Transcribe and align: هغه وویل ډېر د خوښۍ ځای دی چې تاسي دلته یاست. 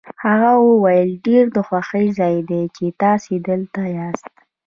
هغه 0.23 0.51
وویل 0.69 1.09
ډېر 1.25 1.43
د 1.55 1.57
خوښۍ 1.67 2.07
ځای 2.19 2.37
دی 2.49 2.61
چې 2.75 2.85
تاسي 3.01 3.35
دلته 3.47 3.81
یاست. 3.97 4.33